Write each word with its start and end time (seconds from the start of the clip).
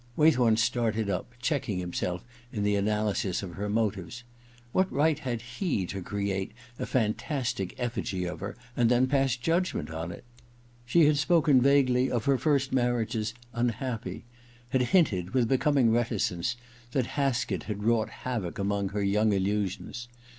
v 0.17 0.21
Waythorn 0.23 0.57
started 0.57 1.11
up, 1.11 1.35
checking 1.39 1.77
himself 1.77 2.25
in 2.51 2.63
the 2.63 2.75
analysis 2.75 3.43
of 3.43 3.51
her 3.53 3.69
motives. 3.69 4.23
What 4.71 4.91
right 4.91 5.19
had 5.19 5.41
he 5.59 5.85
to 5.89 6.01
create 6.01 6.53
a 6.79 6.87
fantastic 6.87 7.75
effigy 7.79 8.25
of 8.25 8.39
her 8.39 8.57
and 8.75 8.89
then 8.89 9.05
pass 9.05 9.35
judgment 9.35 9.91
on 9.91 10.11
it? 10.11 10.23
She 10.87 11.05
had 11.05 11.17
spoken 11.17 11.61
vaguely 11.61 12.09
of 12.09 12.25
her 12.25 12.39
first 12.39 12.73
marriage 12.73 13.15
as 13.15 13.35
unhappy, 13.53 14.25
had 14.69 14.81
hinted, 14.81 15.35
with 15.35 15.47
becoming 15.47 15.91
reticence, 15.91 16.55
that 16.93 17.05
Haskett 17.13 17.65
had 17.69 17.83
wrought 17.83 18.09
havoc 18.09 18.57
among 18.57 18.89
her 18.89 19.03
young 19.03 19.31
illusions. 19.33 20.07